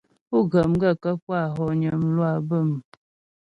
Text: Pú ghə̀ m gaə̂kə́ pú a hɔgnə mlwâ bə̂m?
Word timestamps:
Pú 0.27 0.37
ghə̀ 0.51 0.63
m 0.71 0.73
gaə̂kə́ 0.81 1.13
pú 1.23 1.29
a 1.39 1.41
hɔgnə 1.55 1.91
mlwâ 2.03 2.29
bə̂m? 2.47 2.69